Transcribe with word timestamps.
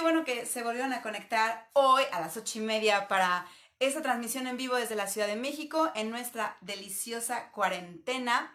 qué 0.00 0.04
bueno 0.04 0.24
que 0.24 0.46
se 0.46 0.62
volvieron 0.62 0.94
a 0.94 1.02
conectar 1.02 1.68
hoy 1.74 2.02
a 2.10 2.20
las 2.20 2.34
ocho 2.38 2.58
y 2.58 2.62
media 2.62 3.06
para 3.06 3.46
esta 3.80 4.00
transmisión 4.00 4.46
en 4.46 4.56
vivo 4.56 4.76
desde 4.76 4.94
la 4.94 5.06
Ciudad 5.06 5.26
de 5.26 5.36
México 5.36 5.92
en 5.94 6.08
nuestra 6.08 6.56
deliciosa 6.62 7.50
cuarentena. 7.50 8.50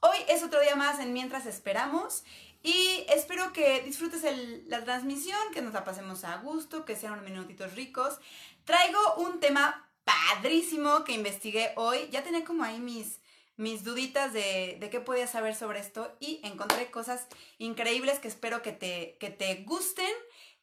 Hoy 0.00 0.16
es 0.26 0.42
otro 0.42 0.60
día 0.60 0.74
más 0.74 0.98
en 0.98 1.12
Mientras 1.12 1.46
Esperamos 1.46 2.24
y 2.64 3.06
espero 3.14 3.52
que 3.52 3.82
disfrutes 3.82 4.24
la 4.66 4.82
transmisión, 4.82 5.38
que 5.54 5.62
nos 5.62 5.72
la 5.72 5.84
pasemos 5.84 6.24
a 6.24 6.38
gusto, 6.38 6.84
que 6.84 6.96
sean 6.96 7.12
unos 7.12 7.26
minutitos 7.26 7.76
ricos. 7.76 8.18
Traigo 8.64 8.98
un 9.18 9.38
tema 9.38 9.88
padrísimo 10.02 11.04
que 11.04 11.12
investigué 11.12 11.74
hoy. 11.76 12.08
Ya 12.10 12.24
tenía 12.24 12.44
como 12.44 12.64
ahí 12.64 12.80
mis, 12.80 13.20
mis 13.56 13.84
duditas 13.84 14.32
de, 14.32 14.78
de, 14.80 14.90
qué 14.90 14.98
podía 14.98 15.28
saber 15.28 15.54
sobre 15.54 15.78
esto 15.78 16.16
y 16.18 16.40
encontré 16.42 16.90
cosas 16.90 17.28
increíbles 17.58 18.18
que 18.18 18.26
espero 18.26 18.62
que 18.62 18.72
te, 18.72 19.16
que 19.20 19.30
te 19.30 19.62
gusten, 19.62 20.10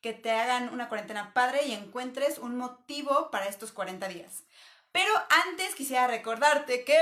que 0.06 0.14
te 0.14 0.30
hagan 0.30 0.72
una 0.72 0.88
cuarentena 0.88 1.34
padre 1.34 1.66
y 1.66 1.72
encuentres 1.72 2.38
un 2.38 2.56
motivo 2.58 3.32
para 3.32 3.48
estos 3.48 3.72
40 3.72 4.08
días. 4.08 4.44
Pero 4.92 5.12
antes 5.48 5.74
quisiera 5.74 6.06
recordarte 6.06 6.84
que 6.84 7.02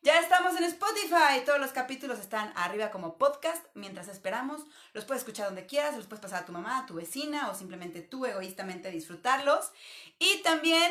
ya 0.00 0.18
estamos 0.20 0.56
en 0.56 0.64
Spotify. 0.64 1.44
Todos 1.44 1.60
los 1.60 1.72
capítulos 1.72 2.18
están 2.18 2.54
arriba 2.56 2.90
como 2.90 3.18
podcast. 3.18 3.62
Mientras 3.74 4.08
esperamos, 4.08 4.62
los 4.94 5.04
puedes 5.04 5.24
escuchar 5.24 5.44
donde 5.44 5.66
quieras, 5.66 5.94
los 5.94 6.06
puedes 6.06 6.22
pasar 6.22 6.44
a 6.44 6.46
tu 6.46 6.52
mamá, 6.52 6.78
a 6.78 6.86
tu 6.86 6.94
vecina 6.94 7.50
o 7.50 7.54
simplemente 7.54 8.00
tú 8.00 8.24
egoístamente 8.24 8.90
disfrutarlos. 8.90 9.70
Y 10.18 10.38
también 10.38 10.90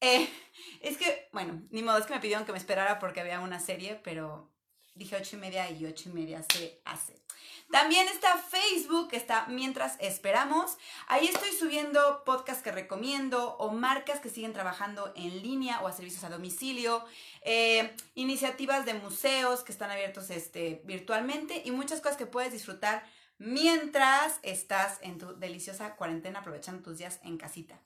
eh, 0.00 0.28
es 0.80 0.98
que, 0.98 1.28
bueno, 1.30 1.62
ni 1.70 1.84
modo, 1.84 1.98
es 1.98 2.06
que 2.06 2.14
me 2.14 2.20
pidieron 2.20 2.46
que 2.46 2.50
me 2.50 2.58
esperara 2.58 2.98
porque 2.98 3.20
había 3.20 3.38
una 3.38 3.60
serie, 3.60 4.00
pero 4.02 4.50
dije 4.94 5.16
ocho 5.16 5.36
y 5.36 5.40
media 5.40 5.70
y 5.70 5.84
ocho 5.86 6.08
y 6.08 6.12
media 6.12 6.44
se 6.52 6.80
hace. 6.84 7.24
También 7.70 8.06
está 8.08 8.36
Facebook, 8.36 9.08
está 9.12 9.46
Mientras 9.48 9.96
Esperamos. 9.98 10.76
Ahí 11.08 11.26
estoy 11.26 11.50
subiendo 11.50 12.22
podcasts 12.24 12.62
que 12.62 12.70
recomiendo 12.70 13.56
o 13.56 13.72
marcas 13.72 14.20
que 14.20 14.28
siguen 14.28 14.52
trabajando 14.52 15.12
en 15.16 15.42
línea 15.42 15.80
o 15.80 15.88
a 15.88 15.92
servicios 15.92 16.22
a 16.24 16.28
domicilio, 16.28 17.04
eh, 17.42 17.96
iniciativas 18.14 18.86
de 18.86 18.94
museos 18.94 19.64
que 19.64 19.72
están 19.72 19.90
abiertos 19.90 20.30
este, 20.30 20.82
virtualmente 20.84 21.62
y 21.64 21.70
muchas 21.72 22.00
cosas 22.00 22.16
que 22.16 22.26
puedes 22.26 22.52
disfrutar 22.52 23.04
mientras 23.38 24.38
estás 24.42 24.98
en 25.02 25.18
tu 25.18 25.36
deliciosa 25.38 25.96
cuarentena 25.96 26.40
aprovechando 26.40 26.82
tus 26.82 26.98
días 26.98 27.18
en 27.24 27.38
casita. 27.38 27.80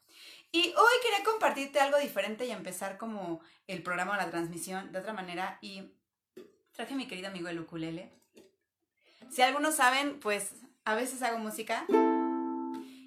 Y 0.51 0.61
hoy 0.61 0.93
quería 1.03 1.25
compartirte 1.25 1.81
algo 1.81 1.99
diferente 1.99 2.47
y 2.47 2.51
empezar 2.51 2.97
como 2.99 3.41
el 3.67 3.83
programa 3.83 4.15
o 4.15 4.17
la 4.17 4.31
transmisión 4.31 4.93
de 4.93 4.99
otra 4.99 5.13
manera 5.13 5.59
y 5.61 5.93
traje 6.79 6.95
a 6.95 6.97
mi 6.97 7.09
querido 7.09 7.27
amigo 7.27 7.49
el 7.49 7.59
ukulele. 7.59 8.09
Si 9.31 9.43
algunos 9.43 9.75
saben, 9.75 10.21
pues 10.21 10.53
a 10.85 10.95
veces 10.95 11.21
hago 11.23 11.39
música 11.39 11.85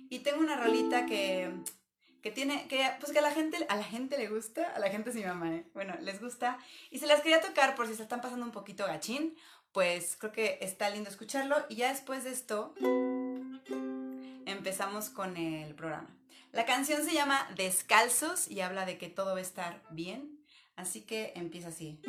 y 0.10 0.20
tengo 0.20 0.42
una 0.42 0.58
rolita 0.58 1.06
que, 1.06 1.50
que 2.22 2.32
tiene, 2.32 2.68
que 2.68 2.86
pues 3.00 3.14
que 3.14 3.20
a 3.20 3.22
la 3.22 3.32
gente, 3.32 3.66
a 3.70 3.78
la 3.78 3.86
gente 3.86 4.18
le 4.18 4.28
gusta, 4.28 4.74
a 4.76 4.80
la 4.80 4.90
gente 4.90 5.12
es 5.12 5.16
mi 5.16 5.24
mamá, 5.24 5.56
¿eh? 5.56 5.66
bueno, 5.74 5.96
les 6.02 6.22
gusta 6.22 6.58
y 6.90 7.00
se 7.00 7.08
las 7.08 7.22
quería 7.22 7.40
tocar 7.40 7.76
por 7.76 7.88
si 7.88 7.96
se 7.96 8.04
están 8.04 8.20
pasando 8.20 8.46
un 8.46 8.52
poquito 8.52 8.86
gachín, 8.86 9.38
pues 9.72 10.18
creo 10.20 10.34
que 10.34 10.58
está 10.60 10.90
lindo 10.90 11.10
escucharlo 11.10 11.56
y 11.70 11.76
ya 11.76 11.94
después 11.94 12.26
de 12.26 12.32
esto 12.32 12.74
empezamos 14.46 15.10
con 15.10 15.38
el 15.38 15.74
programa. 15.76 16.10
La 16.52 16.66
canción 16.66 17.06
se 17.06 17.14
llama 17.14 17.48
Descalzos 17.56 18.52
y 18.52 18.60
habla 18.60 18.86
de 18.86 18.98
que 18.98 19.08
todo 19.08 19.32
va 19.32 19.38
a 19.38 19.42
estar 19.42 19.82
bien. 19.92 20.40
Así 20.76 21.02
que 21.02 21.32
empieza 21.36 21.70
así. 21.70 22.02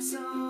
so 0.00 0.49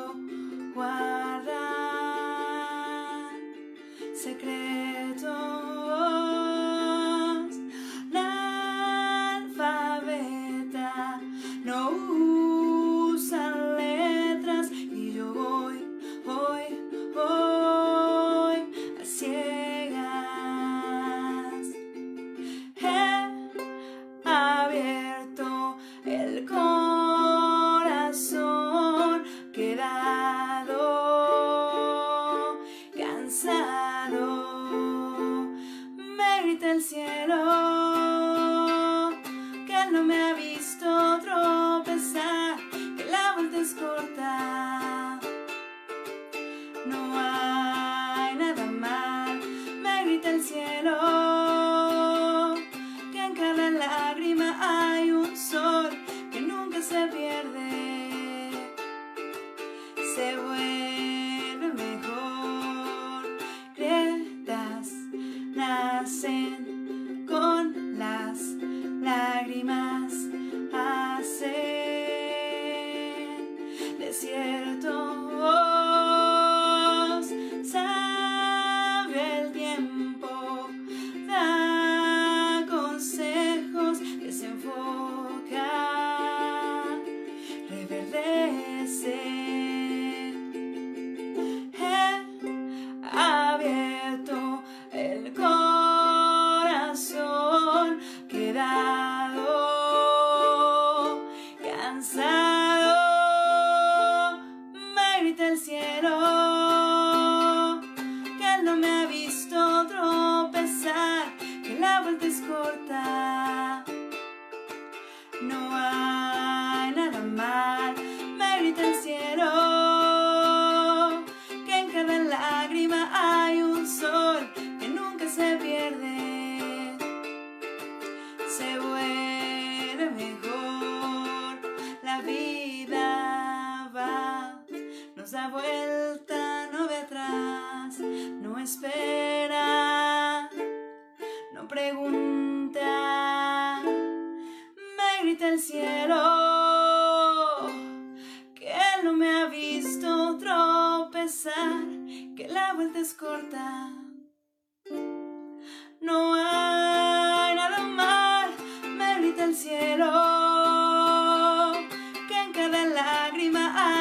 se 163.52 163.99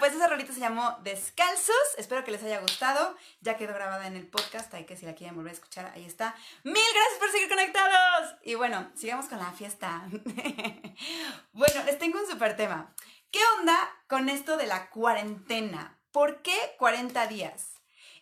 pues 0.00 0.14
esa 0.14 0.28
rolita 0.28 0.52
se 0.52 0.60
llamó 0.60 0.98
Descalzos. 1.02 1.74
Espero 1.98 2.24
que 2.24 2.30
les 2.30 2.42
haya 2.42 2.60
gustado. 2.60 3.16
Ya 3.40 3.56
quedó 3.56 3.74
grabada 3.74 4.06
en 4.06 4.16
el 4.16 4.26
podcast, 4.26 4.72
ahí 4.72 4.84
que 4.84 4.96
si 4.96 5.04
la 5.04 5.14
quieren 5.14 5.36
volver 5.36 5.50
a 5.50 5.54
escuchar, 5.54 5.92
ahí 5.94 6.04
está. 6.04 6.34
Mil 6.62 6.74
gracias 6.74 7.18
por 7.18 7.30
seguir 7.30 7.48
conectados. 7.48 8.34
Y 8.42 8.54
bueno, 8.54 8.90
sigamos 8.94 9.26
con 9.26 9.38
la 9.38 9.52
fiesta. 9.52 10.08
bueno, 11.52 11.84
les 11.84 11.98
tengo 11.98 12.18
un 12.18 12.26
super 12.26 12.56
tema. 12.56 12.94
¿Qué 13.30 13.40
onda 13.58 13.76
con 14.08 14.28
esto 14.28 14.56
de 14.56 14.66
la 14.66 14.88
cuarentena? 14.90 15.98
¿Por 16.12 16.42
qué 16.42 16.56
40 16.78 17.26
días? 17.26 17.74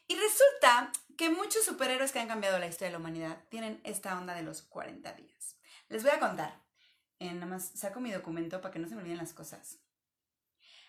Y 0.08 0.16
resulta 0.16 0.90
que 1.16 1.30
muchos 1.30 1.64
superhéroes 1.64 2.12
que 2.12 2.18
han 2.18 2.28
cambiado 2.28 2.58
la 2.58 2.66
historia 2.66 2.88
de 2.88 2.92
la 2.92 2.98
humanidad 2.98 3.44
tienen 3.50 3.80
esta 3.84 4.18
onda 4.18 4.34
de 4.34 4.42
los 4.42 4.62
40 4.62 5.12
días. 5.12 5.56
Les 5.88 6.02
voy 6.02 6.12
a 6.12 6.18
contar. 6.18 6.60
Eh, 7.20 7.32
nada 7.32 7.46
más 7.46 7.70
saco 7.74 8.00
mi 8.00 8.10
documento 8.10 8.60
para 8.60 8.72
que 8.72 8.80
no 8.80 8.88
se 8.88 8.94
me 8.94 9.02
olviden 9.02 9.18
las 9.18 9.32
cosas. 9.32 9.78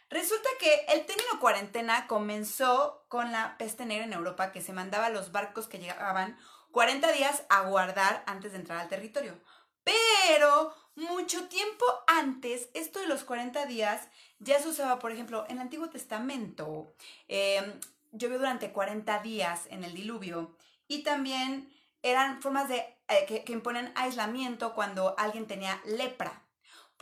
Resulta 0.10 0.50
que 0.60 0.86
el 0.94 1.06
término 1.06 1.40
cuarentena 1.40 2.08
comenzó 2.08 3.06
con 3.08 3.32
la 3.32 3.58
peste 3.58 3.86
negra 3.86 4.06
en 4.06 4.14
Europa, 4.14 4.52
que 4.52 4.62
se 4.62 4.74
mandaba 4.74 5.08
a 5.08 5.10
los 5.10 5.32
barcos 5.32 5.68
que 5.68 5.80
llegaban 5.80 6.38
40 6.72 7.12
días 7.12 7.44
a 7.50 7.62
guardar 7.62 8.24
antes 8.28 8.52
de 8.52 8.60
entrar 8.60 8.80
al 8.80 8.90
territorio. 8.90 9.40
Pero 9.84 10.74
mucho 10.96 11.48
tiempo 11.48 11.86
antes, 12.08 12.70
esto 12.74 13.00
de 13.00 13.08
los 13.08 13.24
40 13.24 13.66
días 13.66 14.08
ya 14.40 14.60
se 14.60 14.70
usaba, 14.70 15.00
por 15.00 15.12
ejemplo, 15.12 15.46
en 15.48 15.58
el 15.58 15.62
Antiguo 15.62 15.90
Testamento. 15.90 16.94
Eh, 17.28 17.80
llovió 18.12 18.38
durante 18.38 18.72
40 18.72 19.20
días 19.20 19.68
en 19.70 19.84
el 19.84 19.94
diluvio 19.94 20.56
y 20.88 21.04
también 21.04 21.74
eran 22.02 22.42
formas 22.42 22.70
de, 22.70 22.78
eh, 23.08 23.26
que, 23.28 23.44
que, 23.44 23.54
imponen 23.54 23.92
aislamiento 23.96 24.74
cuando 24.74 25.16
alguien 25.18 25.48
tenía 25.48 25.82
lepra. 25.86 26.43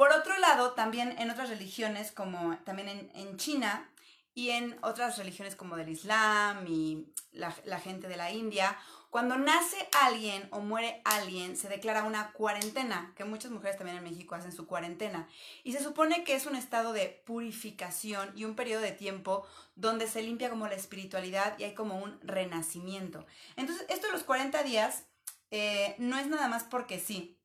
Por 0.02 0.14
otro 0.14 0.36
lado, 0.40 0.72
también 0.72 1.14
en 1.20 1.30
otras 1.30 1.50
religiones, 1.50 2.12
como 2.12 2.58
también 2.64 3.12
en, 3.14 3.38
China 3.38 3.88
y 4.34 4.50
en 4.50 4.76
otras 4.82 5.16
religiones 5.20 5.56
como 5.56 5.78
del 5.78 5.90
Islam 5.90 6.66
y 6.66 7.14
la, 7.32 7.56
la 7.66 7.80
gente 7.80 8.08
de 8.08 8.18
la 8.18 8.32
India, 8.32 8.76
cuando 9.12 9.38
nace 9.38 9.78
alguien 10.02 10.48
o 10.50 10.60
muere 10.60 11.04
alguien, 11.06 11.56
se 11.56 11.70
declara 11.70 12.04
una 12.06 12.32
cuarentena, 12.32 13.14
que 13.16 13.26
muchas 13.26 13.52
mujeres 13.52 13.78
también 13.78 13.98
en 13.98 14.04
México 14.04 14.34
hacen 14.34 14.52
su 14.52 14.66
cuarentena. 14.66 15.28
Y 15.64 15.74
se 15.74 15.84
supone 15.84 16.24
que 16.24 16.34
es 16.34 16.48
un 16.48 16.56
estado 16.56 16.94
de 16.94 17.22
purificación 17.24 18.32
y 18.36 18.46
un 18.46 18.56
periodo 18.56 18.82
de 18.82 18.94
tiempo 18.94 19.46
donde 19.76 20.08
se 20.08 20.24
limpia 20.24 20.50
como 20.50 20.68
la 20.68 20.74
espiritualidad 20.74 21.60
y 21.60 21.66
hay 21.66 21.76
como 21.76 22.00
un 22.00 22.20
renacimiento. 22.24 23.28
Entonces, 23.56 23.86
esto 23.88 24.08
de 24.08 24.14
los 24.14 24.24
40 24.24 24.64
días 24.64 25.04
eh, 25.52 25.94
no 26.00 26.18
es 26.18 26.26
nada 26.26 26.48
más 26.48 26.64
porque 26.64 27.00
sí. 27.00 27.38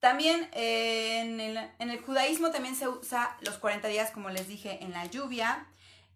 También 0.00 0.48
eh, 0.52 1.20
en, 1.78 1.90
el, 1.90 2.00
judaísmo 2.00 2.50
también 2.50 2.74
se 2.74 2.88
usa 2.88 3.36
los 3.42 3.58
40 3.58 3.86
días, 3.88 4.10
como 4.10 4.30
les 4.30 4.48
dije, 4.48 4.82
en 4.82 4.92
la 4.92 5.04
lluvia. 5.06 5.66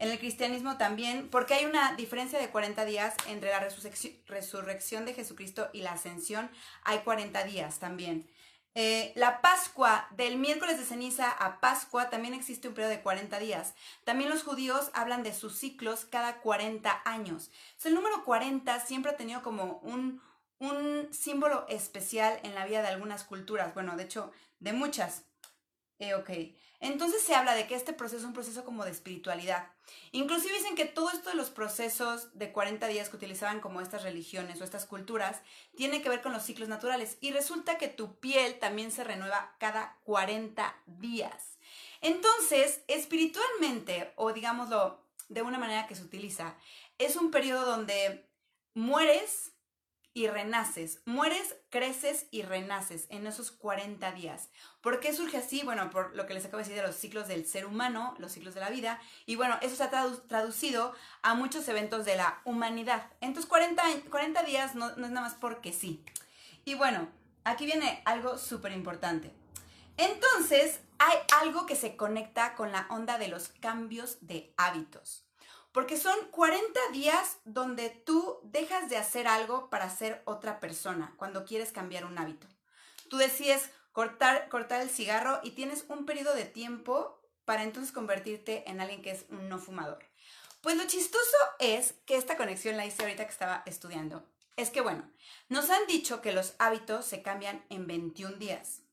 En 0.01 0.11
el 0.11 0.19
cristianismo 0.19 0.77
también, 0.77 1.29
porque 1.31 1.55
hay 1.55 1.67
una 1.67 1.95
diferencia 1.95 2.41
de 2.41 2.49
40 2.49 2.85
días 2.85 3.15
entre 3.29 3.51
la 3.51 3.61
resurrección 4.27 5.05
de 5.05 5.15
Jesucristo 5.15 5.71
y 5.73 5.83
la 5.83 5.93
ascensión, 5.93 6.51
hay 6.83 6.99
40 6.99 7.45
días 7.45 7.79
también. 7.79 8.29
Eh, 8.77 9.13
la 9.15 9.41
Pascua, 9.41 10.09
del 10.11 10.37
miércoles 10.37 10.79
de 10.79 10.85
ceniza 10.85 11.31
a 11.31 11.61
Pascua, 11.61 12.11
también 12.11 12.35
existe 12.35 12.67
un 12.67 12.75
periodo 12.75 12.91
de 12.91 13.03
40 13.03 13.39
días. 13.39 13.75
También 14.03 14.31
los 14.31 14.43
judíos 14.43 14.91
hablan 14.95 15.23
de 15.23 15.33
sus 15.33 15.57
ciclos 15.57 16.05
cada 16.05 16.41
40 16.41 17.03
años. 17.05 17.53
el 17.85 17.95
número 17.95 18.25
40 18.25 18.81
siempre 18.81 19.13
ha 19.13 19.17
tenido 19.17 19.43
como 19.43 19.79
un, 19.85 20.21
un 20.59 21.09
símbolo 21.13 21.67
especial 21.69 22.39
en 22.43 22.55
la 22.55 22.67
vida 22.67 22.83
de 22.83 22.89
algunas 22.89 23.25
culturas, 23.25 23.75
bueno, 23.75 23.97
de 23.97 24.05
hecho, 24.05 24.33
de 24.61 24.73
muchas. 24.73 25.25
Eh. 25.99 26.57
Entonces 26.81 27.23
se 27.23 27.35
habla 27.35 27.55
de 27.55 27.67
que 27.67 27.75
este 27.75 27.93
proceso 27.93 28.19
es 28.19 28.25
un 28.25 28.35
proceso 28.35 28.65
como 28.65 28.85
de 28.85 28.91
espiritualidad. 28.91 29.71
Inclusive 30.13 30.55
dicen 30.55 30.75
que 30.75 30.85
todo 30.85 31.11
esto 31.11 31.31
de 31.31 31.37
los 31.37 31.49
procesos 31.49 32.37
de 32.37 32.53
40 32.53 32.87
días 32.89 33.09
que 33.09 33.17
utilizaban 33.17 33.61
como 33.61 33.81
estas 33.81 34.03
religiones 34.03 34.61
o 34.61 34.65
estas 34.65 34.85
culturas 34.85 35.41
tiene 35.77 36.03
que 36.03 36.09
ver 36.09 36.21
con 36.21 36.33
los 36.33 36.43
ciclos 36.43 36.69
naturales. 36.69 37.17
Y 37.21 37.31
resulta 37.31 37.79
que 37.79 37.89
tu 37.89 38.19
piel 38.19 38.59
también 38.59 38.91
se 38.91 39.05
renueva 39.05 39.57
cada 39.59 39.99
40 40.05 40.77
días. 40.87 41.59
Entonces, 42.03 42.83
espiritualmente, 42.87 44.13
o 44.17 44.33
digámoslo 44.33 45.03
de 45.29 45.41
una 45.41 45.59
manera 45.59 45.87
que 45.87 45.95
se 45.95 46.03
utiliza, 46.03 46.55
es 46.99 47.17
un 47.17 47.31
periodo 47.31 47.65
donde 47.65 48.29
mueres 48.75 49.54
y 50.15 50.29
renaces. 50.29 51.01
Mueres, 51.05 51.57
creces 51.71 52.27
y 52.31 52.43
renaces 52.43 53.07
en 53.11 53.27
esos 53.27 53.51
40 53.51 54.13
días. 54.13 54.49
¿Por 54.81 55.01
qué 55.01 55.13
surge 55.13 55.39
así? 55.39 55.63
Bueno, 55.65 55.91
por 55.91 56.15
lo 56.15 56.27
que 56.27 56.35
les 56.35 56.45
acabo 56.45 56.59
de 56.59 56.63
decir 56.63 56.81
de 56.81 56.87
los 56.87 56.97
ciclos 56.97 57.27
del 57.27 57.47
ser 57.47 57.67
humano, 57.67 58.15
los 58.19 58.33
ciclos 58.33 58.55
de 58.55 58.61
la 58.61 58.71
vida. 58.71 59.01
Y 59.27 59.35
bueno, 59.35 59.59
eso 59.61 59.75
se 59.75 59.83
ha 59.83 59.91
traducido 59.91 60.95
a 61.23 61.35
muchos 61.35 61.69
eventos 61.69 62.05
de 62.05 62.17
la 62.17 62.41
humanidad. 62.45 63.11
Entonces, 63.21 63.49
40, 63.49 63.83
40 64.09 64.43
días 64.45 64.77
no, 64.77 64.95
no 64.97 65.05
es 65.05 65.13
nada 65.13 65.27
más 65.27 65.35
porque 65.35 65.73
sí. 65.73 66.03
Y 66.65 66.75
bueno, 66.75 67.09
aquí 67.43 67.67
viene 67.67 68.01
algo 68.05 68.39
súper 68.39 68.73
importante. 68.73 69.33
Entonces, 69.97 70.81
hay 70.99 71.19
algo 71.41 71.67
que 71.67 71.77
se 71.77 71.97
conecta 71.97 72.55
con 72.55 72.71
la 72.73 72.87
onda 72.89 73.19
de 73.19 73.29
los 73.29 73.49
cambios 73.49 74.19
de 74.21 74.55
hábitos. 74.57 75.25
Porque 75.75 75.97
son 75.97 76.15
40 76.31 76.79
días 76.93 77.39
donde 77.45 77.91
tú 77.91 78.39
dejas 78.45 78.89
de 78.89 78.97
hacer 78.97 79.27
algo 79.27 79.71
para 79.71 79.91
ser 79.91 80.23
otra 80.25 80.61
persona 80.61 81.13
cuando 81.17 81.45
quieres 81.45 81.73
cambiar 81.73 82.05
un 82.05 82.17
hábito. 82.17 82.47
Tú 83.11 83.17
decides 83.17 83.71
cortar, 83.91 84.49
el 84.81 84.89
cigarro 84.89 85.41
y 85.43 85.51
tienes 85.51 85.85
un 85.89 86.07
periodo 86.07 86.33
de 86.33 86.45
tiempo 86.45 87.21
para 87.45 87.65
entonces 87.65 87.91
convertirte 87.91 88.63
en 88.71 88.81
alguien 88.81 89.03
que 89.03 89.11
es 89.11 89.27
un 89.31 89.49
no 89.49 89.59
fumador. 89.59 89.99
Pues 90.61 90.77
lo 90.77 90.87
chistoso 90.87 91.37
es 91.59 91.97
que 92.07 92.19
esta 92.19 92.37
conexión 92.37 92.77
la 92.77 92.87
hice 92.87 93.03
ahorita 93.03 93.25
que 93.25 93.33
estaba 93.33 93.65
estudiando. 93.67 94.25
Es 94.57 94.71
que 94.71 94.81
bueno, 94.81 95.11
nos 95.49 95.71
han 95.71 95.85
dicho 95.89 96.23
que 96.23 96.33
los 96.33 96.55
hábitos 96.61 97.05
se 97.05 97.21
cambian 97.21 97.65
en 97.69 97.89
21 97.89 98.37
días. 98.37 98.84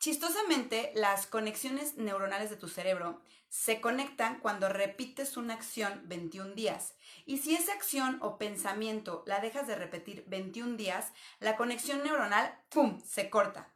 Chistosamente, 0.00 0.92
las 0.94 1.26
conexiones 1.26 1.98
neuronales 1.98 2.48
de 2.48 2.56
tu 2.56 2.68
cerebro 2.68 3.20
se 3.50 3.82
conectan 3.82 4.40
cuando 4.40 4.70
repites 4.70 5.36
una 5.36 5.52
acción 5.52 6.00
21 6.06 6.54
días. 6.54 6.94
Y 7.26 7.36
si 7.36 7.54
esa 7.54 7.74
acción 7.74 8.18
o 8.22 8.38
pensamiento 8.38 9.22
la 9.26 9.40
dejas 9.40 9.66
de 9.66 9.74
repetir 9.74 10.24
21 10.26 10.78
días, 10.78 11.12
la 11.38 11.54
conexión 11.54 12.02
neuronal, 12.02 12.58
¡pum!, 12.70 13.02
se 13.04 13.28
corta. 13.28 13.74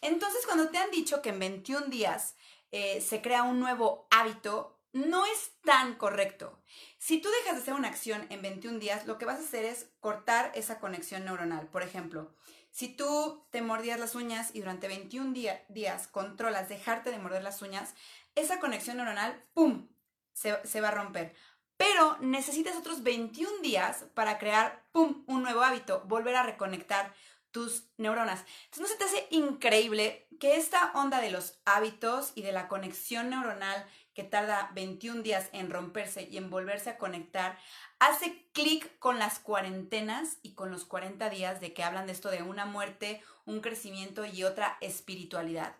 Entonces, 0.00 0.46
cuando 0.46 0.68
te 0.68 0.78
han 0.78 0.92
dicho 0.92 1.20
que 1.22 1.30
en 1.30 1.40
21 1.40 1.86
días 1.86 2.36
eh, 2.70 3.00
se 3.00 3.20
crea 3.20 3.42
un 3.42 3.58
nuevo 3.58 4.06
hábito, 4.12 4.78
no 4.92 5.26
es 5.26 5.54
tan 5.64 5.96
correcto. 5.96 6.62
Si 6.98 7.18
tú 7.20 7.28
dejas 7.40 7.56
de 7.56 7.62
hacer 7.62 7.74
una 7.74 7.88
acción 7.88 8.28
en 8.30 8.42
21 8.42 8.78
días, 8.78 9.06
lo 9.06 9.18
que 9.18 9.24
vas 9.24 9.40
a 9.40 9.42
hacer 9.42 9.64
es 9.64 9.90
cortar 9.98 10.52
esa 10.54 10.78
conexión 10.78 11.24
neuronal. 11.24 11.66
Por 11.66 11.82
ejemplo, 11.82 12.32
si 12.74 12.88
tú 12.88 13.46
te 13.50 13.62
mordías 13.62 14.00
las 14.00 14.16
uñas 14.16 14.50
y 14.52 14.58
durante 14.58 14.88
21 14.88 15.32
días 15.68 16.08
controlas 16.08 16.68
dejarte 16.68 17.12
de 17.12 17.20
morder 17.20 17.44
las 17.44 17.62
uñas, 17.62 17.94
esa 18.34 18.58
conexión 18.58 18.96
neuronal, 18.96 19.40
¡pum!, 19.52 19.86
se, 20.32 20.80
va 20.80 20.88
a 20.88 20.90
romper. 20.90 21.36
Pero 21.76 22.18
necesitas 22.18 22.74
otros 22.74 23.04
21 23.04 23.60
días 23.62 24.06
para 24.14 24.38
crear, 24.38 24.84
¡pum!, 24.90 25.22
un 25.28 25.44
nuevo 25.44 25.62
hábito, 25.62 26.02
volver 26.06 26.34
a 26.34 26.42
reconectar 26.42 27.14
tus 27.52 27.84
neuronas. 27.96 28.44
Entonces, 28.64 28.80
¿no 28.80 28.88
se 28.88 28.96
te 28.96 29.04
hace 29.04 29.28
increíble 29.30 30.26
que 30.40 30.56
esta 30.56 30.90
onda 30.96 31.20
de 31.20 31.30
los 31.30 31.60
hábitos 31.64 32.32
y 32.34 32.42
de 32.42 32.50
la 32.50 32.66
conexión 32.66 33.30
neuronal 33.30 33.86
que 34.14 34.24
tarda 34.24 34.70
21 34.74 35.22
días 35.22 35.48
en 35.52 35.70
romperse 35.70 36.28
y 36.30 36.36
en 36.36 36.50
volverse 36.50 36.90
a 36.90 36.98
conectar, 36.98 37.58
hace 37.98 38.46
clic 38.52 38.98
con 38.98 39.18
las 39.18 39.38
cuarentenas 39.38 40.38
y 40.42 40.54
con 40.54 40.70
los 40.70 40.84
40 40.84 41.28
días 41.30 41.60
de 41.60 41.72
que 41.72 41.82
hablan 41.82 42.06
de 42.06 42.12
esto 42.12 42.30
de 42.30 42.42
una 42.42 42.64
muerte, 42.64 43.22
un 43.44 43.60
crecimiento 43.60 44.24
y 44.24 44.44
otra 44.44 44.78
espiritualidad. 44.80 45.74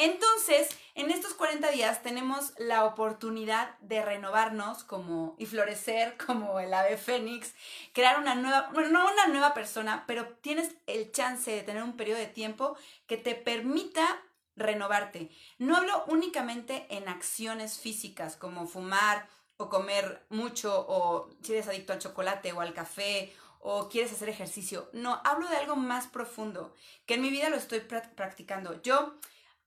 Entonces, 0.00 0.66
en 0.94 1.10
estos 1.10 1.34
40 1.34 1.70
días 1.72 2.02
tenemos 2.02 2.54
la 2.56 2.86
oportunidad 2.86 3.78
de 3.80 4.02
renovarnos 4.02 4.82
como 4.82 5.34
y 5.36 5.44
florecer 5.44 6.16
como 6.26 6.58
el 6.58 6.72
ave 6.72 6.96
fénix, 6.96 7.54
crear 7.92 8.18
una 8.18 8.34
nueva, 8.34 8.70
bueno, 8.72 8.88
no 8.88 9.12
una 9.12 9.26
nueva 9.26 9.52
persona, 9.52 10.04
pero 10.06 10.26
tienes 10.40 10.74
el 10.86 11.12
chance 11.12 11.50
de 11.50 11.62
tener 11.62 11.82
un 11.82 11.98
periodo 11.98 12.18
de 12.18 12.28
tiempo 12.28 12.78
que 13.06 13.18
te 13.18 13.34
permita 13.34 14.22
renovarte. 14.56 15.30
No 15.58 15.76
hablo 15.76 16.04
únicamente 16.08 16.86
en 16.90 17.08
acciones 17.08 17.78
físicas 17.78 18.36
como 18.36 18.66
fumar 18.66 19.28
o 19.56 19.68
comer 19.68 20.24
mucho 20.30 20.86
o 20.88 21.30
si 21.42 21.52
eres 21.52 21.68
adicto 21.68 21.92
al 21.92 21.98
chocolate 21.98 22.52
o 22.52 22.60
al 22.60 22.74
café 22.74 23.32
o 23.60 23.88
quieres 23.88 24.12
hacer 24.12 24.28
ejercicio. 24.28 24.88
No, 24.92 25.20
hablo 25.24 25.48
de 25.48 25.56
algo 25.56 25.76
más 25.76 26.06
profundo, 26.06 26.74
que 27.06 27.14
en 27.14 27.22
mi 27.22 27.30
vida 27.30 27.50
lo 27.50 27.56
estoy 27.56 27.80
practicando. 27.80 28.80
Yo 28.82 29.18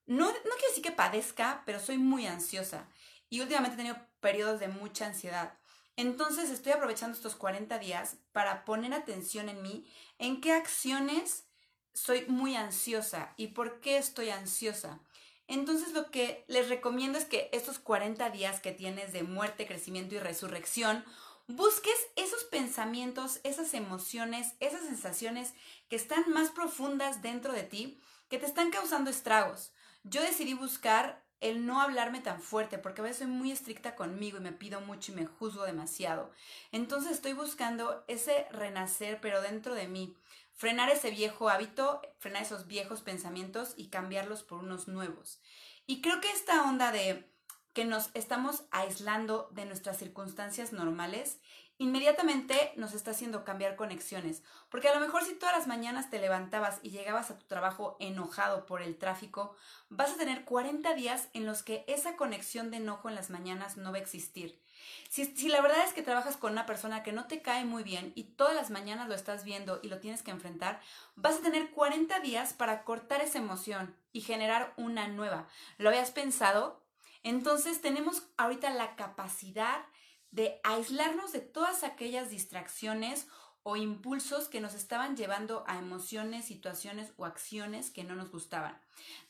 no, 0.06 0.26
no 0.26 0.32
quiero 0.34 0.68
decir 0.70 0.84
que 0.84 0.92
padezca, 0.92 1.64
pero 1.66 1.80
soy 1.80 1.98
muy 1.98 2.26
ansiosa 2.26 2.88
y 3.30 3.42
últimamente 3.42 3.76
he 3.76 3.78
tenido 3.78 3.98
periodos 4.20 4.60
de 4.60 4.68
mucha 4.68 5.06
ansiedad. 5.06 5.58
Entonces 5.96 6.50
estoy 6.50 6.72
aprovechando 6.72 7.16
estos 7.16 7.36
40 7.36 7.78
días 7.78 8.18
para 8.32 8.66
poner 8.66 8.94
atención 8.94 9.48
en 9.48 9.62
mí, 9.62 9.88
en 10.18 10.42
qué 10.42 10.54
acciones 10.54 11.46
soy 11.94 12.26
muy 12.28 12.56
ansiosa. 12.56 13.34
¿Y 13.38 13.48
por 13.48 13.80
qué 13.80 13.98
estoy 13.98 14.30
ansiosa? 14.30 15.00
Entonces 15.48 15.94
lo 15.94 16.10
que 16.10 16.46
les 16.48 16.70
recomiendo 16.70 17.18
es 17.18 17.26
que 17.26 17.50
estos 17.52 17.80
40 17.80 18.30
días 18.30 18.60
que 18.60 18.72
tienes 18.72 19.14
de 19.14 19.24
muerte, 19.24 19.68
crecimiento 19.68 20.16
y 20.16 20.20
resurrección, 20.20 21.04
busques 21.48 21.96
esos 22.16 22.44
pensamientos, 22.46 23.40
esas 23.44 23.74
emociones, 23.74 24.54
esas 24.60 24.82
sensaciones 24.82 25.54
que 25.90 25.96
están 25.96 26.24
más 26.30 26.50
profundas 26.52 27.22
dentro 27.22 27.54
de 27.54 27.64
ti, 27.64 28.00
que 28.30 28.38
te 28.38 28.46
están 28.46 28.72
causando 28.72 29.10
estragos. 29.10 29.74
Yo 30.04 30.22
decidí 30.22 30.54
buscar 30.54 31.24
el 31.44 31.66
no 31.66 31.82
hablarme 31.82 32.22
tan 32.22 32.42
fuerte, 32.42 32.78
porque 32.78 33.02
a 33.02 33.04
veces 33.04 33.20
soy 33.20 33.28
muy 33.28 33.52
estricta 33.52 33.96
conmigo 33.96 34.38
y 34.38 34.42
me 34.42 34.54
pido 34.54 34.80
mucho 34.80 35.12
y 35.12 35.16
me 35.16 35.26
juzgo 35.26 35.66
demasiado. 35.66 36.32
Entonces 36.72 37.12
estoy 37.12 37.34
buscando 37.34 38.06
ese 38.08 38.48
renacer, 38.52 39.20
pero 39.22 39.42
dentro 39.42 39.76
de 39.76 39.90
mí. 39.90 40.16
Frenar 40.54 40.90
ese 40.90 41.12
viejo 41.12 41.50
hábito, 41.50 42.02
frenar 42.20 42.44
esos 42.44 42.68
viejos 42.68 43.02
pensamientos 43.02 43.74
y 43.76 43.88
cambiarlos 43.88 44.44
por 44.44 44.60
unos 44.60 44.88
nuevos. 44.88 45.42
Y 45.86 46.02
creo 46.02 46.22
que 46.22 46.32
esta 46.32 46.64
onda 46.64 46.92
de 46.92 47.30
que 47.74 47.86
nos 47.86 48.12
estamos 48.14 48.64
aislando 48.72 49.50
de 49.52 49.66
nuestras 49.66 49.98
circunstancias 49.98 50.74
normales 50.74 51.40
inmediatamente 51.78 52.72
nos 52.78 52.94
está 52.94 53.12
haciendo 53.12 53.44
cambiar 53.44 53.76
conexiones. 53.76 54.44
Porque 54.70 54.90
a 54.90 54.94
lo 54.94 55.00
mejor 55.00 55.24
si 55.24 55.34
todas 55.34 55.58
las 55.58 55.68
mañanas 55.68 56.10
te 56.10 56.20
levantabas 56.20 56.80
y 56.84 56.92
llegabas 56.92 57.32
a 57.32 57.38
tu 57.38 57.46
trabajo 57.46 57.98
enojado 58.00 58.66
por 58.66 58.82
el 58.82 58.98
tráfico, 58.98 59.56
vas 59.90 60.12
a 60.12 60.18
tener 60.18 60.46
40 60.46 60.94
días 60.94 61.30
en 61.34 61.46
los 61.46 61.64
que 61.64 61.84
esa 61.88 62.16
conexión 62.16 62.72
de 62.72 62.78
enojo 62.78 63.10
en 63.10 63.16
las 63.16 63.30
mañanas 63.30 63.78
no 63.78 63.92
va 63.92 63.98
a 63.98 64.02
existir. 64.02 64.62
Si, 65.10 65.48
la 65.48 65.62
verdad 65.62 65.86
es 65.86 65.94
que 65.94 66.02
trabajas 66.02 66.38
con 66.38 66.52
una 66.52 66.66
persona 66.66 67.04
que 67.04 67.12
no 67.12 67.26
te 67.26 67.42
cae 67.42 67.66
muy 67.66 67.84
bien 67.84 68.12
y 68.16 68.24
todas 68.24 68.56
las 68.56 68.70
mañanas 68.70 69.08
lo 69.08 69.16
estás 69.16 69.44
viendo 69.44 69.80
y 69.84 69.88
lo 69.88 70.00
tienes 70.00 70.24
que 70.24 70.32
enfrentar, 70.32 70.82
vas 71.16 71.36
a 71.36 71.42
tener 71.42 71.72
40 71.72 72.20
días 72.20 72.54
para 72.54 72.84
cortar 72.84 73.22
esa 73.22 73.38
emoción 73.38 73.96
y 74.12 74.22
generar 74.22 74.74
una 74.78 75.08
nueva. 75.08 75.48
¿Lo 75.78 75.90
habías 75.90 76.12
pensado? 76.12 76.82
Entonces 77.24 77.82
tenemos 77.82 78.24
ahorita 78.38 78.70
la 78.72 78.96
capacidad 78.96 79.86
de 80.32 80.60
aislarnos 80.64 81.32
de 81.32 81.42
todas 81.42 81.84
aquellas 81.84 82.30
distracciones 82.30 83.28
o 83.66 83.78
impulsos 83.78 84.50
que 84.50 84.60
nos 84.60 84.74
estaban 84.74 85.16
llevando 85.16 85.64
a 85.68 85.78
emociones, 85.78 86.46
situaciones 86.46 87.14
o 87.16 87.26
acciones 87.26 87.92
que 87.92 88.04
no 88.04 88.14
nos 88.14 88.30
gustaban. 88.30 88.78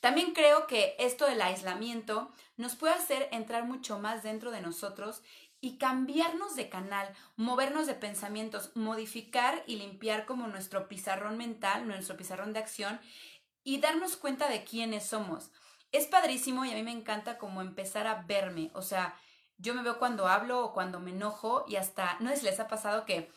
También 0.00 0.32
creo 0.32 0.66
que 0.66 0.96
esto 0.98 1.26
del 1.26 1.40
aislamiento 1.40 2.32
nos 2.56 2.74
puede 2.74 2.94
hacer 2.94 3.28
entrar 3.30 3.64
mucho 3.64 4.00
más 4.00 4.24
dentro 4.24 4.50
de 4.50 4.60
nosotros 4.60 5.22
y 5.64 5.78
cambiarnos 5.78 6.56
de 6.56 6.68
canal, 6.68 7.08
movernos 7.36 7.86
de 7.86 7.94
pensamientos, 7.94 8.72
modificar 8.74 9.64
y 9.66 9.76
limpiar 9.76 10.26
como 10.26 10.46
nuestro 10.46 10.88
pizarrón 10.88 11.38
mental, 11.38 11.88
nuestro 11.88 12.18
pizarrón 12.18 12.52
de 12.52 12.58
acción 12.58 13.00
y 13.62 13.80
darnos 13.80 14.18
cuenta 14.18 14.50
de 14.50 14.62
quiénes 14.62 15.06
somos. 15.06 15.50
Es 15.90 16.06
padrísimo 16.06 16.66
y 16.66 16.70
a 16.70 16.74
mí 16.74 16.82
me 16.82 16.92
encanta 16.92 17.38
como 17.38 17.62
empezar 17.62 18.06
a 18.06 18.24
verme, 18.24 18.72
o 18.74 18.82
sea, 18.82 19.18
yo 19.56 19.74
me 19.74 19.82
veo 19.82 19.98
cuando 19.98 20.28
hablo 20.28 20.62
o 20.62 20.74
cuando 20.74 21.00
me 21.00 21.12
enojo 21.12 21.64
y 21.66 21.76
hasta, 21.76 22.18
no 22.20 22.28
sé 22.28 22.36
si 22.36 22.44
les 22.44 22.60
ha 22.60 22.68
pasado 22.68 23.06
que 23.06 23.32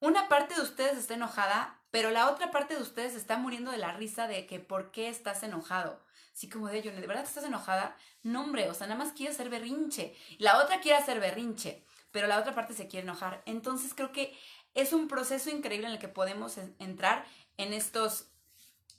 una 0.00 0.28
parte 0.28 0.56
de 0.56 0.60
ustedes 0.60 0.98
está 0.98 1.14
enojada, 1.14 1.79
pero 1.90 2.10
la 2.10 2.30
otra 2.30 2.50
parte 2.50 2.74
de 2.74 2.82
ustedes 2.82 3.14
está 3.14 3.36
muriendo 3.36 3.70
de 3.70 3.78
la 3.78 3.92
risa 3.92 4.26
de 4.26 4.46
que 4.46 4.60
por 4.60 4.90
qué 4.90 5.08
estás 5.08 5.42
enojado. 5.42 6.02
Así 6.32 6.48
como 6.48 6.68
de 6.68 6.78
ello, 6.78 6.92
¿de 6.92 7.06
verdad 7.06 7.24
estás 7.24 7.44
enojada? 7.44 7.96
No, 8.22 8.42
hombre, 8.42 8.70
o 8.70 8.74
sea, 8.74 8.86
nada 8.86 9.02
más 9.02 9.12
quiere 9.12 9.32
hacer 9.32 9.50
berrinche. 9.50 10.16
La 10.38 10.62
otra 10.62 10.80
quiere 10.80 10.98
hacer 10.98 11.20
berrinche, 11.20 11.84
pero 12.10 12.26
la 12.26 12.38
otra 12.38 12.54
parte 12.54 12.74
se 12.74 12.88
quiere 12.88 13.04
enojar. 13.04 13.42
Entonces 13.46 13.94
creo 13.94 14.12
que 14.12 14.36
es 14.74 14.92
un 14.92 15.08
proceso 15.08 15.50
increíble 15.50 15.88
en 15.88 15.94
el 15.94 15.98
que 15.98 16.08
podemos 16.08 16.56
entrar 16.78 17.26
en 17.56 17.72
estos 17.72 18.26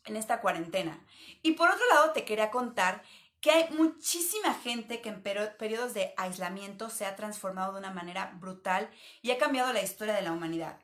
en 0.05 0.15
esta 0.15 0.41
cuarentena. 0.41 1.05
Y 1.43 1.51
por 1.51 1.69
otro 1.69 1.85
lado, 1.89 2.11
te 2.11 2.25
quería 2.25 2.49
contar 2.49 3.03
que 3.39 3.51
hay 3.51 3.69
muchísima 3.71 4.53
gente 4.53 5.01
que 5.01 5.09
en 5.09 5.23
periodos 5.23 5.93
de 5.93 6.13
aislamiento 6.17 6.89
se 6.89 7.05
ha 7.05 7.15
transformado 7.15 7.73
de 7.73 7.79
una 7.79 7.91
manera 7.91 8.33
brutal 8.39 8.89
y 9.21 9.31
ha 9.31 9.37
cambiado 9.37 9.73
la 9.73 9.81
historia 9.81 10.13
de 10.13 10.21
la 10.21 10.31
humanidad. 10.31 10.79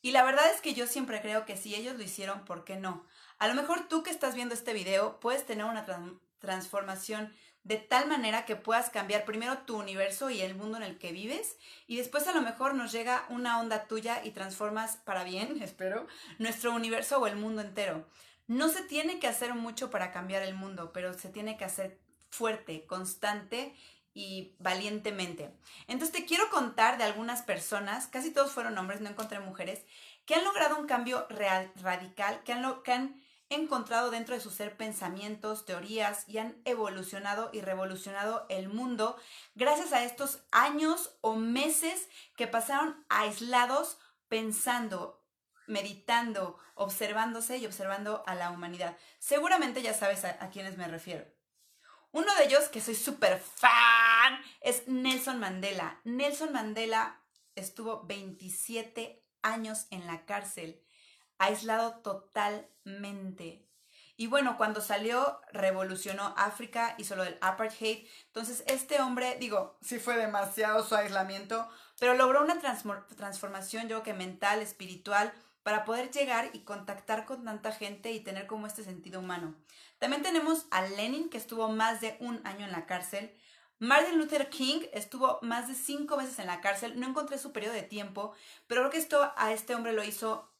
Y 0.00 0.12
la 0.12 0.24
verdad 0.24 0.50
es 0.54 0.60
que 0.60 0.74
yo 0.74 0.86
siempre 0.86 1.20
creo 1.20 1.44
que 1.44 1.56
si 1.56 1.74
ellos 1.74 1.96
lo 1.96 2.02
hicieron, 2.02 2.44
¿por 2.44 2.64
qué 2.64 2.76
no? 2.76 3.04
A 3.38 3.48
lo 3.48 3.54
mejor 3.54 3.88
tú 3.88 4.02
que 4.02 4.10
estás 4.10 4.34
viendo 4.34 4.54
este 4.54 4.72
video 4.72 5.18
puedes 5.20 5.44
tener 5.44 5.64
una 5.64 5.86
transformación 6.38 7.32
de 7.64 7.76
tal 7.76 8.08
manera 8.08 8.44
que 8.44 8.56
puedas 8.56 8.90
cambiar 8.90 9.24
primero 9.24 9.58
tu 9.58 9.76
universo 9.76 10.30
y 10.30 10.40
el 10.40 10.54
mundo 10.54 10.78
en 10.78 10.84
el 10.84 10.98
que 10.98 11.12
vives 11.12 11.56
y 11.86 11.96
después 11.96 12.26
a 12.26 12.32
lo 12.32 12.40
mejor 12.40 12.74
nos 12.74 12.92
llega 12.92 13.26
una 13.28 13.60
onda 13.60 13.86
tuya 13.86 14.24
y 14.24 14.30
transformas 14.30 14.96
para 14.96 15.24
bien, 15.24 15.60
espero, 15.62 16.06
nuestro 16.38 16.72
universo 16.72 17.18
o 17.18 17.26
el 17.26 17.36
mundo 17.36 17.60
entero. 17.60 18.06
No 18.46 18.68
se 18.68 18.82
tiene 18.82 19.18
que 19.18 19.26
hacer 19.26 19.54
mucho 19.54 19.90
para 19.90 20.10
cambiar 20.10 20.42
el 20.42 20.54
mundo, 20.54 20.92
pero 20.92 21.12
se 21.12 21.28
tiene 21.28 21.58
que 21.58 21.66
hacer 21.66 21.98
fuerte, 22.30 22.86
constante 22.86 23.74
y 24.18 24.56
valientemente. 24.58 25.56
Entonces 25.86 26.10
te 26.10 26.26
quiero 26.26 26.50
contar 26.50 26.98
de 26.98 27.04
algunas 27.04 27.42
personas, 27.42 28.08
casi 28.08 28.32
todos 28.32 28.50
fueron 28.50 28.76
hombres, 28.76 29.00
no 29.00 29.08
encontré 29.08 29.38
mujeres, 29.38 29.84
que 30.26 30.34
han 30.34 30.42
logrado 30.42 30.76
un 30.76 30.88
cambio 30.88 31.24
real, 31.30 31.70
radical, 31.76 32.42
que 32.42 32.52
han, 32.52 32.82
que 32.82 32.92
han 32.92 33.22
encontrado 33.48 34.10
dentro 34.10 34.34
de 34.34 34.40
su 34.40 34.50
ser 34.50 34.76
pensamientos, 34.76 35.66
teorías 35.66 36.28
y 36.28 36.38
han 36.38 36.60
evolucionado 36.64 37.50
y 37.52 37.60
revolucionado 37.60 38.44
el 38.48 38.68
mundo 38.68 39.16
gracias 39.54 39.92
a 39.92 40.02
estos 40.02 40.40
años 40.50 41.16
o 41.20 41.36
meses 41.36 42.08
que 42.36 42.48
pasaron 42.48 43.06
aislados 43.08 43.98
pensando, 44.26 45.24
meditando, 45.68 46.58
observándose 46.74 47.58
y 47.58 47.66
observando 47.66 48.24
a 48.26 48.34
la 48.34 48.50
humanidad. 48.50 48.96
Seguramente 49.20 49.80
ya 49.80 49.94
sabes 49.94 50.24
a, 50.24 50.50
quiénes 50.50 50.76
me 50.76 50.88
refiero. 50.88 51.37
Uno 52.10 52.34
de 52.36 52.44
ellos, 52.44 52.68
que 52.68 52.80
soy 52.80 52.94
súper 52.94 53.38
fan, 53.38 54.40
es 54.60 54.88
Nelson 54.88 55.38
Mandela. 55.38 56.00
Nelson 56.04 56.52
Mandela 56.52 57.20
estuvo 57.54 58.04
27 58.06 59.22
años 59.42 59.86
en 59.90 60.06
la 60.06 60.24
cárcel, 60.24 60.82
aislado 61.36 62.00
totalmente. 62.00 63.68
Y 64.16 64.26
bueno, 64.26 64.56
cuando 64.56 64.80
salió, 64.80 65.40
revolucionó 65.52 66.34
África, 66.36 66.96
hizo 66.98 67.14
lo 67.14 67.22
del 67.22 67.38
apartheid. 67.40 68.08
Entonces, 68.26 68.64
este 68.66 69.00
hombre, 69.00 69.36
digo, 69.38 69.78
sí 69.80 70.00
fue 70.00 70.16
demasiado 70.16 70.84
su 70.84 70.96
aislamiento, 70.96 71.68
pero 72.00 72.14
logró 72.14 72.42
una 72.42 72.58
transformación, 72.58 73.84
yo 73.84 73.88
creo 73.88 74.02
que 74.02 74.14
mental, 74.14 74.60
espiritual, 74.60 75.32
para 75.68 75.84
poder 75.84 76.10
llegar 76.10 76.48
y 76.54 76.60
contactar 76.60 77.26
con 77.26 77.44
tanta 77.44 77.72
gente 77.72 78.10
y 78.10 78.20
tener 78.20 78.46
como 78.46 78.66
este 78.66 78.84
sentido 78.84 79.20
humano. 79.20 79.54
También 79.98 80.22
tenemos 80.22 80.64
a 80.70 80.80
Lenin, 80.80 81.28
que 81.28 81.36
estuvo 81.36 81.68
más 81.68 82.00
de 82.00 82.16
un 82.20 82.40
año 82.46 82.64
en 82.64 82.72
la 82.72 82.86
cárcel. 82.86 83.30
Martin 83.78 84.16
Luther 84.16 84.48
King 84.48 84.80
estuvo 84.94 85.38
más 85.42 85.68
de 85.68 85.74
cinco 85.74 86.16
veces 86.16 86.38
en 86.38 86.46
la 86.46 86.62
cárcel. 86.62 86.98
No 86.98 87.06
encontré 87.06 87.36
su 87.36 87.52
periodo 87.52 87.74
de 87.74 87.82
tiempo, 87.82 88.32
pero 88.66 88.80
creo 88.80 88.90
que 88.90 88.96
esto 88.96 89.30
a 89.36 89.52
este 89.52 89.74
hombre 89.74 89.92
lo 89.92 90.02
hizo 90.02 90.50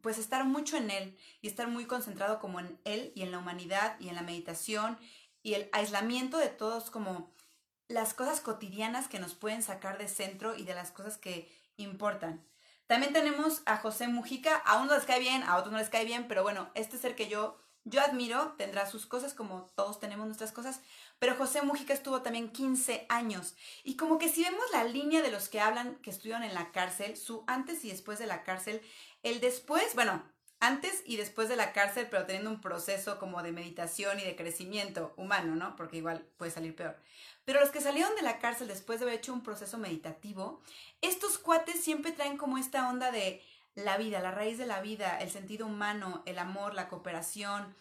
pues 0.00 0.18
estar 0.18 0.44
mucho 0.44 0.76
en 0.76 0.90
él 0.90 1.16
y 1.42 1.46
estar 1.46 1.68
muy 1.68 1.84
concentrado 1.84 2.40
como 2.40 2.58
en 2.58 2.76
él 2.82 3.12
y 3.14 3.22
en 3.22 3.30
la 3.30 3.38
humanidad 3.38 3.94
y 4.00 4.08
en 4.08 4.16
la 4.16 4.22
meditación 4.22 4.98
y 5.44 5.54
el 5.54 5.70
aislamiento 5.72 6.38
de 6.38 6.48
todos 6.48 6.90
como 6.90 7.32
las 7.86 8.14
cosas 8.14 8.40
cotidianas 8.40 9.06
que 9.06 9.20
nos 9.20 9.36
pueden 9.36 9.62
sacar 9.62 9.96
de 9.96 10.08
centro 10.08 10.56
y 10.56 10.64
de 10.64 10.74
las 10.74 10.90
cosas 10.90 11.18
que 11.18 11.56
importan. 11.76 12.44
También 12.86 13.12
tenemos 13.12 13.62
a 13.66 13.78
José 13.78 14.06
Mujica, 14.06 14.56
a 14.56 14.80
unos 14.80 14.96
les 14.98 15.06
cae 15.06 15.18
bien, 15.18 15.42
a 15.42 15.56
otros 15.56 15.72
no 15.72 15.78
les 15.78 15.90
cae 15.90 16.04
bien, 16.04 16.28
pero 16.28 16.42
bueno, 16.44 16.70
este 16.74 16.98
ser 16.98 17.16
que 17.16 17.28
yo, 17.28 17.58
yo 17.84 18.00
admiro, 18.00 18.54
tendrá 18.56 18.86
sus 18.86 19.06
cosas 19.06 19.34
como 19.34 19.66
todos 19.74 19.98
tenemos 19.98 20.26
nuestras 20.26 20.52
cosas, 20.52 20.80
pero 21.18 21.34
José 21.34 21.62
Mujica 21.62 21.92
estuvo 21.92 22.22
también 22.22 22.52
15 22.52 23.06
años. 23.08 23.56
Y 23.82 23.96
como 23.96 24.18
que 24.18 24.28
si 24.28 24.44
vemos 24.44 24.64
la 24.72 24.84
línea 24.84 25.20
de 25.20 25.32
los 25.32 25.48
que 25.48 25.60
hablan 25.60 25.96
que 25.96 26.10
estuvieron 26.10 26.44
en 26.44 26.54
la 26.54 26.70
cárcel, 26.70 27.16
su 27.16 27.42
antes 27.48 27.84
y 27.84 27.90
después 27.90 28.20
de 28.20 28.26
la 28.26 28.44
cárcel, 28.44 28.80
el 29.24 29.40
después, 29.40 29.94
bueno, 29.96 30.22
antes 30.60 31.02
y 31.04 31.16
después 31.16 31.48
de 31.48 31.56
la 31.56 31.72
cárcel, 31.72 32.06
pero 32.10 32.24
teniendo 32.24 32.50
un 32.50 32.60
proceso 32.60 33.18
como 33.18 33.42
de 33.42 33.52
meditación 33.52 34.20
y 34.20 34.24
de 34.24 34.36
crecimiento 34.36 35.12
humano, 35.16 35.54
¿no? 35.54 35.76
Porque 35.76 35.98
igual 35.98 36.26
puede 36.36 36.50
salir 36.50 36.74
peor. 36.74 36.96
Pero 37.46 37.60
los 37.60 37.70
que 37.70 37.80
salieron 37.80 38.14
de 38.16 38.22
la 38.22 38.40
cárcel 38.40 38.66
después 38.66 38.98
de 38.98 39.04
haber 39.06 39.18
hecho 39.18 39.32
un 39.32 39.44
proceso 39.44 39.78
meditativo, 39.78 40.60
estos 41.00 41.38
cuates 41.38 41.82
siempre 41.82 42.10
traen 42.10 42.36
como 42.36 42.58
esta 42.58 42.88
onda 42.88 43.12
de 43.12 43.40
la 43.76 43.96
vida, 43.96 44.20
la 44.20 44.32
raíz 44.32 44.58
de 44.58 44.66
la 44.66 44.80
vida, 44.80 45.16
el 45.20 45.30
sentido 45.30 45.66
humano, 45.66 46.24
el 46.26 46.40
amor, 46.40 46.74
la 46.74 46.88
cooperación, 46.88 47.76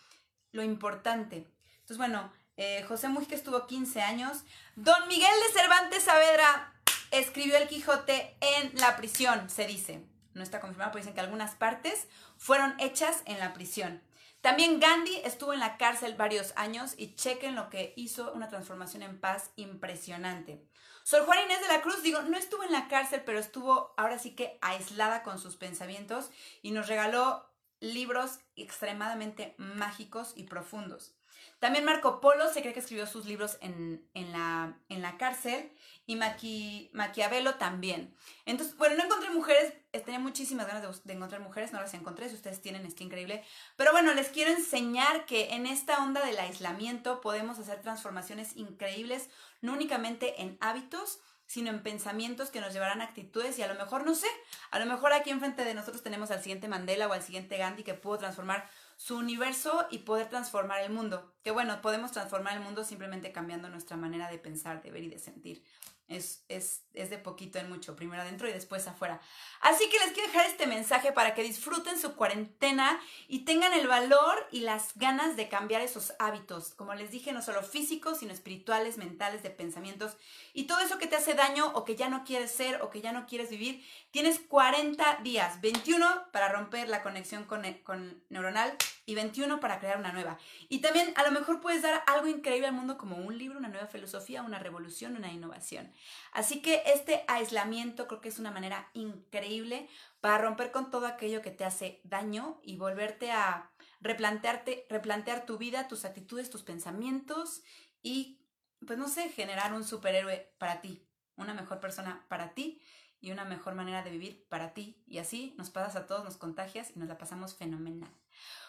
lo 0.52 0.62
importante. 0.62 1.48
Entonces, 1.80 1.98
bueno, 1.98 2.32
eh, 2.58 2.86
José 2.88 3.10
Mujica 3.10 3.34
estuvo 3.34 3.66
15 3.66 4.02
años. 4.02 4.44
Don 4.76 5.08
Miguel 5.08 5.34
de 5.48 5.60
Cervantes 5.60 6.04
Saavedra 6.04 6.72
escribió 7.10 7.58
El 7.58 7.68
Quijote 7.68 8.38
en 8.42 8.72
la 8.80 8.96
prisión, 8.98 9.50
se 9.50 9.66
dice. 9.66 10.00
No 10.36 10.44
está 10.44 10.60
confirmado, 10.60 10.92
pero 10.92 11.02
dicen 11.02 11.16
que 11.16 11.22
algunas 11.22 11.56
partes 11.56 12.08
fueron 12.38 12.80
hechas 12.80 13.24
en 13.26 13.40
la 13.40 13.54
prisión. 13.54 14.00
También 14.46 14.80
Gandhi 14.80 15.16
estuvo 15.24 15.54
en 15.54 15.60
la 15.60 15.76
cárcel 15.76 16.14
varios 16.14 16.54
años 16.56 16.94
y 16.98 17.16
chequen 17.16 17.56
lo 17.56 17.72
que 17.72 17.94
hizo 17.96 18.32
una 18.34 18.48
transformación 18.48 19.02
en 19.02 19.20
paz 19.20 19.50
impresionante. 19.56 20.64
Sor 21.04 21.26
Juan 21.26 21.46
Inés 21.46 21.62
de 21.62 21.68
la 21.68 21.82
Cruz, 21.82 22.04
digo, 22.04 22.22
no 22.22 22.38
estuvo 22.38 22.62
en 22.62 22.72
la 22.72 22.88
cárcel, 22.88 23.24
pero 23.26 23.40
estuvo 23.40 23.96
ahora 23.98 24.20
sí 24.20 24.36
que 24.36 24.60
aislada 24.62 25.24
con 25.24 25.40
sus 25.40 25.56
pensamientos 25.56 26.30
y 26.62 26.74
nos 26.74 26.88
regaló 26.88 27.44
libros 27.80 28.38
extremadamente 28.56 29.56
mágicos 29.58 30.34
y 30.36 30.44
profundos. 30.44 31.16
También 31.60 31.86
Marco 31.86 32.22
Polo 32.22 32.52
se 32.52 32.62
cree 32.62 32.74
que 32.74 32.80
escribió 32.80 33.08
sus 33.08 33.26
libros 33.26 33.58
en, 33.62 34.04
la, 34.14 34.78
en 34.90 35.02
la, 35.02 35.18
cárcel 35.18 35.72
y 36.06 36.16
Maquiavelo 36.16 37.56
también. 37.56 38.14
Entonces, 38.46 38.78
bueno, 38.78 38.96
no 38.96 39.06
encontré 39.06 39.30
mujeres, 39.30 39.74
eh, 39.94 40.00
tenía 40.02 40.20
muchísimas 40.20 40.68
ganas 40.68 41.04
de, 41.04 41.14
encontrar 41.14 41.42
mujeres, 41.42 41.72
no 41.72 41.82
las 41.82 41.94
encontré, 41.94 42.30
si 42.30 42.36
ustedes 42.36 42.62
tienen, 42.62 42.86
está 42.86 43.04
increíble. 43.04 43.44
Pero 43.76 43.92
bueno, 43.92 44.14
les 44.14 44.30
quiero 44.30 44.52
enseñar 44.52 45.26
que 45.26 45.54
en 45.54 45.66
esta 45.66 46.04
onda 46.04 46.24
del 46.26 46.38
aislamiento 46.38 47.22
podemos 47.22 47.58
hacer 47.60 47.82
transformaciones 47.82 48.56
increíbles, 48.56 49.30
no 49.62 49.74
únicamente 49.74 50.42
en 50.42 50.58
hábitos, 50.62 51.20
sino 51.48 51.70
en 51.70 51.84
pensamientos 51.84 52.50
que 52.50 52.60
nos 52.60 52.74
llevarán 52.74 53.02
a 53.02 53.06
actitudes 53.06 53.58
y 53.60 53.62
a 53.62 53.68
lo 53.68 53.76
mejor, 53.76 54.06
no 54.06 54.16
sé, 54.16 54.28
a 54.72 54.80
lo 54.80 54.86
mejor 54.86 55.14
aquí 55.14 55.30
enfrente 55.30 55.64
de 55.64 55.74
nosotros 55.74 56.04
tenemos 56.04 56.32
al 56.32 56.42
siguiente 56.42 56.68
Mandela 56.68 57.08
o 57.08 57.14
al 57.14 57.22
siguiente 57.22 57.58
Gandhi 57.58 57.84
que 57.84 57.94
pudo 57.94 58.18
transformar 58.18 58.68
su 58.96 59.18
universo 59.18 59.88
y 59.92 60.00
poder 60.00 60.30
transformar 60.30 60.82
el 60.82 60.92
mundo. 60.92 61.34
Que 61.44 61.52
bueno, 61.52 61.82
podemos 61.82 62.12
transformar 62.12 62.54
el 62.58 62.64
mundo 62.64 62.84
simplemente 62.84 63.32
cambiando 63.32 63.70
nuestra 63.70 63.98
manera 63.98 64.30
de 64.30 64.40
pensar, 64.40 64.82
de 64.82 64.92
ver 64.92 65.04
y 65.04 65.10
de 65.10 65.20
sentir. 65.20 65.64
Es, 66.08 66.44
es, 66.50 66.84
es, 66.94 67.10
de 67.10 67.18
poquito 67.18 67.58
en 67.58 67.68
mucho, 67.68 67.96
primero 67.96 68.22
adentro 68.22 68.48
y 68.48 68.54
después 68.54 68.88
afuera. 68.88 69.20
Así 69.62 69.90
que 69.90 69.98
les 69.98 70.12
quiero 70.12 70.32
dejar 70.32 70.46
este 70.46 70.68
mensaje 70.68 71.12
para 71.12 71.34
que 71.34 71.42
disfruten 71.42 72.00
su 72.00 72.16
cuarentena 72.16 73.02
y 73.28 73.40
tengan 73.40 73.74
el 73.74 73.88
valor 73.88 74.48
y 74.52 74.60
las 74.60 74.96
ganas 74.96 75.36
de 75.36 75.50
cambiar 75.50 75.82
esos 75.82 76.14
hábitos, 76.20 76.76
como 76.76 76.94
les 76.94 77.10
dije, 77.10 77.32
no 77.32 77.42
solo 77.42 77.64
físicos, 77.64 78.20
sino 78.20 78.34
espirituales, 78.34 78.98
mentales, 78.98 79.42
de 79.42 79.50
pensamientos 79.50 80.16
y 80.54 80.68
todo 80.68 80.80
eso 80.80 81.00
que 81.00 81.08
te 81.08 81.16
hace 81.16 81.34
daño 81.34 81.72
o 81.74 81.86
que 81.86 81.96
ya 81.96 82.08
no 82.08 82.24
quieres 82.24 82.52
ser 82.52 82.82
o 82.84 82.92
que 82.92 83.02
ya 83.02 83.12
no 83.12 83.26
quieres 83.26 83.50
vivir. 83.50 83.84
Tienes 84.12 84.40
40 84.40 85.22
días, 85.24 85.60
21 85.62 86.32
para 86.32 86.50
romper 86.50 86.88
la 86.88 87.02
conexión 87.02 87.46
con, 87.46 87.64
con 87.84 88.24
neuronal 88.30 88.78
y 89.06 89.16
21 89.16 89.60
para 89.60 89.80
crear 89.80 89.98
una 89.98 90.12
nueva. 90.12 90.38
Y 90.68 90.80
también 90.80 91.14
a 91.16 91.24
lo 91.24 91.32
mejor 91.32 91.62
puedes 91.62 91.82
dar 91.82 92.04
algo 92.08 92.28
increíble 92.28 92.68
al 92.68 92.74
mundo 92.74 92.98
como 92.98 93.18
un 93.18 93.38
libro, 93.38 93.60
una 93.60 93.70
nueva 93.70 93.88
filosofía, 93.88 94.42
una 94.42 94.60
revolución, 94.60 95.16
una 95.16 95.32
innovación. 95.32 95.92
Así 96.32 96.62
que 96.62 96.82
este 96.88 97.24
aislamiento 97.28 98.08
creo 98.08 98.22
que 98.22 98.30
es 98.30 98.40
una 98.40 98.52
manera 98.52 98.90
increíble 98.94 99.88
para 100.22 100.40
romper 100.40 100.72
con 100.72 100.90
todo 100.90 101.06
aquello 101.06 101.42
que 101.42 101.52
te 101.52 101.66
hace 101.66 102.02
daño 102.04 102.60
y 102.64 102.78
volverte 102.78 103.32
a 103.32 103.72
replantearte, 104.02 104.88
replantear 104.90 105.46
tu 105.46 105.58
vida, 105.58 105.88
tus 105.88 106.06
actitudes, 106.06 106.50
tus 106.50 106.64
pensamientos 106.64 107.62
y, 108.02 108.40
pues 108.86 108.98
no 108.98 109.08
sé, 109.08 109.30
generar 109.30 109.74
un 109.74 109.84
superhéroe 109.84 110.52
para 110.58 110.82
ti, 110.82 111.08
una 111.36 111.54
mejor 111.54 111.80
persona 111.80 112.26
para 112.28 112.54
ti 112.54 112.82
y 113.20 113.32
una 113.32 113.46
mejor 113.46 113.76
manera 113.76 114.04
de 114.04 114.12
vivir 114.12 114.46
para 114.50 114.74
ti. 114.74 115.04
Y 115.06 115.20
así 115.20 115.54
nos 115.58 115.70
pasas 115.70 115.96
a 115.96 116.08
todos, 116.08 116.24
nos 116.24 116.38
contagias 116.38 116.92
y 116.96 117.00
nos 117.00 117.08
la 117.08 117.18
pasamos 117.18 117.56
fenomenal. 117.56 118.12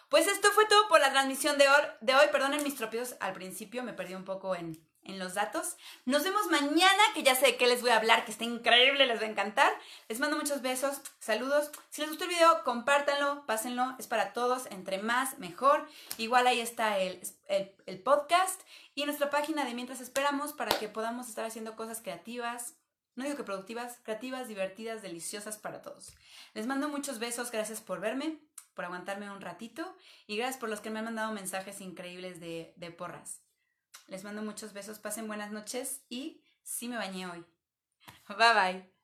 Pues 0.08 0.28
esto 0.28 0.52
fue 0.52 0.66
todo 0.66 0.88
por 0.88 1.00
la 1.00 1.10
transmisión 1.10 1.58
de 1.58 1.68
hoy. 1.68 2.28
Perdonen 2.30 2.62
mis 2.62 2.76
tropiezos 2.76 3.16
al 3.20 3.32
principio, 3.32 3.82
me 3.82 3.92
perdí 3.92 4.14
un 4.14 4.24
poco 4.24 4.54
en, 4.54 4.80
en 5.02 5.18
los 5.18 5.34
datos. 5.34 5.76
Nos 6.04 6.22
vemos 6.22 6.46
mañana, 6.46 7.02
que 7.14 7.24
ya 7.24 7.34
sé 7.34 7.46
de 7.46 7.56
qué 7.56 7.66
les 7.66 7.80
voy 7.80 7.90
a 7.90 7.96
hablar, 7.96 8.24
que 8.24 8.30
está 8.30 8.44
increíble, 8.44 9.06
les 9.06 9.20
va 9.20 9.24
a 9.24 9.30
encantar. 9.30 9.72
Les 10.08 10.20
mando 10.20 10.36
muchos 10.36 10.62
besos, 10.62 11.00
saludos. 11.18 11.70
Si 11.90 12.02
les 12.02 12.10
gustó 12.10 12.24
el 12.24 12.30
video, 12.30 12.62
compártanlo, 12.62 13.44
pásenlo, 13.46 13.96
es 13.98 14.06
para 14.06 14.32
todos, 14.32 14.66
entre 14.66 14.98
más, 14.98 15.38
mejor. 15.38 15.88
Igual 16.18 16.46
ahí 16.46 16.60
está 16.60 16.98
el, 16.98 17.20
el 17.48 18.00
podcast 18.00 18.60
y 18.94 19.04
nuestra 19.06 19.30
página 19.30 19.64
de 19.64 19.74
Mientras 19.74 20.00
Esperamos 20.00 20.52
para 20.52 20.76
que 20.78 20.88
podamos 20.88 21.28
estar 21.28 21.44
haciendo 21.44 21.74
cosas 21.74 22.00
creativas, 22.00 22.74
no 23.16 23.24
digo 23.24 23.36
que 23.36 23.44
productivas, 23.44 23.98
creativas, 24.02 24.46
divertidas, 24.46 25.02
deliciosas 25.02 25.56
para 25.56 25.80
todos. 25.82 26.12
Les 26.52 26.66
mando 26.66 26.88
muchos 26.88 27.18
besos, 27.18 27.50
gracias 27.50 27.80
por 27.80 27.98
verme 27.98 28.45
por 28.76 28.84
aguantarme 28.84 29.28
un 29.30 29.40
ratito 29.40 29.96
y 30.28 30.36
gracias 30.36 30.60
por 30.60 30.68
los 30.68 30.80
que 30.80 30.90
me 30.90 31.00
han 31.00 31.06
mandado 31.06 31.32
mensajes 31.32 31.80
increíbles 31.80 32.38
de, 32.38 32.72
de 32.76 32.92
porras. 32.92 33.42
Les 34.06 34.22
mando 34.22 34.42
muchos 34.42 34.72
besos, 34.72 35.00
pasen 35.00 35.26
buenas 35.26 35.50
noches 35.50 36.04
y 36.08 36.44
sí 36.62 36.86
me 36.86 36.96
bañé 36.96 37.26
hoy. 37.26 37.44
Bye 38.28 38.54
bye. 38.54 38.95